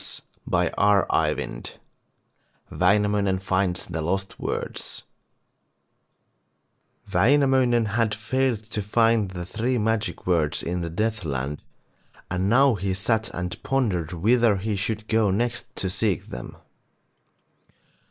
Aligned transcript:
]WAINAMOINEN 0.49 1.71
FINDS 3.39 3.85
THE 3.85 4.01
LOST 4.01 4.39
WORDS 4.39 5.03
Wainamoinen 7.13 7.85
had 7.89 8.15
failed 8.15 8.63
to 8.63 8.81
find 8.81 9.29
the 9.29 9.45
three 9.45 9.77
magic 9.77 10.25
words 10.25 10.63
in 10.63 10.81
the 10.81 10.89
Deathland, 10.89 11.59
and 12.31 12.49
now 12.49 12.73
he 12.73 12.95
sat 12.95 13.29
and 13.29 13.61
pondered 13.61 14.11
whither 14.11 14.57
he 14.57 14.75
should 14.75 15.07
go 15.07 15.29
next 15.29 15.75
to 15.75 15.87
seek 15.87 16.25
them. 16.25 16.57